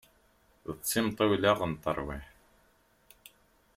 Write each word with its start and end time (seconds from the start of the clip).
D 0.77 0.79
timṭiwla 0.81 1.53
n 1.71 1.73
terwiḥt. 1.83 2.33